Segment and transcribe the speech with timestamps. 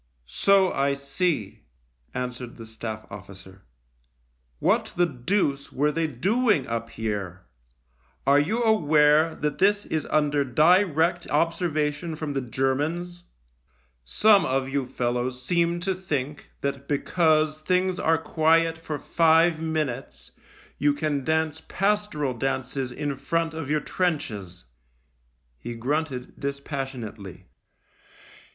[0.25, 1.61] "So I see,"
[2.15, 3.61] answered the Staff officer."
[4.67, 7.43] What the deuce were they doing up here?
[8.25, 13.25] Are you aware that this is under direct observation from the Germans?
[14.03, 20.31] Some of you fellows seem to think that because things are quiet for five minutes
[20.79, 24.65] you can dance pastoral dances in front of your trenches."
[25.59, 27.45] He grunted dispassionately.